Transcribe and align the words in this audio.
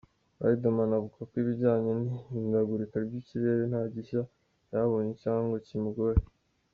Riderman 0.43 0.91
avuga 0.99 1.19
ko 1.29 1.35
ibijyanye 1.41 1.91
n’ihindagurika 2.01 2.95
by’ikirere 3.05 3.63
ntagishya 3.71 4.21
yahabonye 4.71 5.11
cyangwa 5.23 5.45
ngo 5.49 5.57
kimugore. 5.67 6.19